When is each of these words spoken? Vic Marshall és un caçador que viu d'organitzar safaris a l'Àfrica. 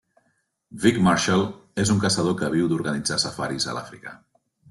Vic 0.85 0.95
Marshall 1.07 1.43
és 1.83 1.91
un 1.97 2.01
caçador 2.05 2.35
que 2.41 2.49
viu 2.55 2.71
d'organitzar 2.71 3.21
safaris 3.27 3.67
a 3.67 3.77
l'Àfrica. 3.79 4.17